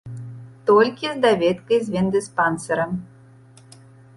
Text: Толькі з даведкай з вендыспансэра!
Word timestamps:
Толькі 0.69 1.09
з 1.11 1.17
даведкай 1.25 1.79
з 1.89 1.93
вендыспансэра! 1.97 2.85